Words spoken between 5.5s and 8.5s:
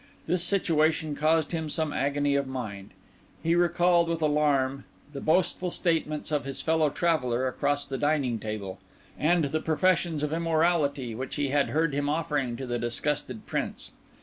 statements of his fellow traveller across the dining